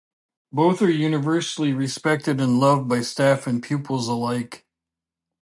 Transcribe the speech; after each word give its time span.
Both 0.51 0.81
are 0.81 0.89
universally 0.89 1.73
respected 1.73 2.41
and 2.41 2.59
loved 2.59 2.87
by 2.89 3.01
staff 3.01 3.45
and 3.45 3.61
pupils 3.61 4.07
alike. 4.07 4.65